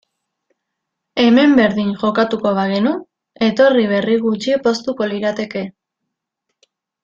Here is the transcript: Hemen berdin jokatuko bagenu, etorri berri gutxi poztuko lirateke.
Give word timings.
Hemen 1.23 1.53
berdin 1.59 1.91
jokatuko 2.05 2.55
bagenu, 2.61 2.95
etorri 3.51 3.85
berri 3.95 4.19
gutxi 4.27 4.59
poztuko 4.67 5.11
lirateke. 5.15 5.67